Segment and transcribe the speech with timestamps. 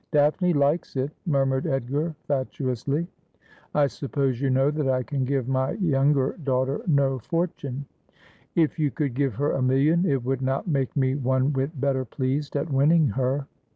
[0.09, 3.07] 'Daphne likes it,' murmured Edgar fatuously.'
[3.75, 7.85] I suppose you know that I can give my younger daughter no fortune
[8.55, 12.03] ?''If you could give her a million, it would not make me one whit better
[12.03, 13.45] pleased at winning her.'